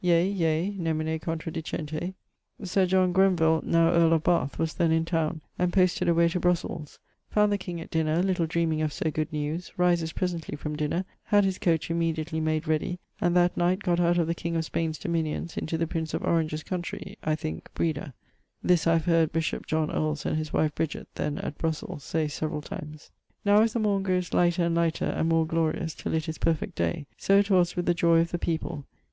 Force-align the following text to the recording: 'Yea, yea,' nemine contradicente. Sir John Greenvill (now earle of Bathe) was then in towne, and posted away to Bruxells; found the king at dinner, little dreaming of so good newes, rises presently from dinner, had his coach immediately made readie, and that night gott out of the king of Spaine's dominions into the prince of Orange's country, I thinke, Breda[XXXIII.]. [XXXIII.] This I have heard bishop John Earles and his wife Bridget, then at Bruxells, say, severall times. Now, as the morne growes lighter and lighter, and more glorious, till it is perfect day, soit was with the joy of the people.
'Yea, 0.00 0.26
yea,' 0.28 0.74
nemine 0.76 1.20
contradicente. 1.20 2.14
Sir 2.64 2.86
John 2.86 3.12
Greenvill 3.14 3.62
(now 3.62 3.92
earle 3.92 4.14
of 4.14 4.24
Bathe) 4.24 4.56
was 4.58 4.74
then 4.74 4.90
in 4.90 5.04
towne, 5.04 5.42
and 5.60 5.72
posted 5.72 6.08
away 6.08 6.26
to 6.30 6.40
Bruxells; 6.40 6.98
found 7.30 7.52
the 7.52 7.56
king 7.56 7.80
at 7.80 7.92
dinner, 7.92 8.20
little 8.20 8.46
dreaming 8.48 8.82
of 8.82 8.92
so 8.92 9.12
good 9.12 9.32
newes, 9.32 9.70
rises 9.76 10.12
presently 10.12 10.56
from 10.56 10.74
dinner, 10.74 11.04
had 11.22 11.44
his 11.44 11.60
coach 11.60 11.88
immediately 11.88 12.40
made 12.40 12.66
readie, 12.66 12.98
and 13.20 13.36
that 13.36 13.56
night 13.56 13.78
gott 13.78 14.00
out 14.00 14.18
of 14.18 14.26
the 14.26 14.34
king 14.34 14.56
of 14.56 14.64
Spaine's 14.64 14.98
dominions 14.98 15.56
into 15.56 15.78
the 15.78 15.86
prince 15.86 16.12
of 16.12 16.24
Orange's 16.24 16.64
country, 16.64 17.16
I 17.22 17.36
thinke, 17.36 17.72
Breda[XXXIII.]. 17.76 17.98
[XXXIII.] 18.12 18.12
This 18.64 18.86
I 18.88 18.94
have 18.94 19.04
heard 19.04 19.30
bishop 19.30 19.66
John 19.68 19.92
Earles 19.92 20.26
and 20.26 20.36
his 20.36 20.52
wife 20.52 20.74
Bridget, 20.74 21.06
then 21.14 21.38
at 21.38 21.58
Bruxells, 21.58 22.02
say, 22.02 22.26
severall 22.26 22.60
times. 22.60 23.12
Now, 23.44 23.62
as 23.62 23.74
the 23.74 23.78
morne 23.78 24.02
growes 24.02 24.34
lighter 24.34 24.64
and 24.64 24.74
lighter, 24.74 25.04
and 25.04 25.28
more 25.28 25.46
glorious, 25.46 25.94
till 25.94 26.12
it 26.14 26.28
is 26.28 26.38
perfect 26.38 26.74
day, 26.74 27.06
soit 27.16 27.50
was 27.50 27.76
with 27.76 27.86
the 27.86 27.94
joy 27.94 28.18
of 28.18 28.32
the 28.32 28.38
people. 28.40 28.84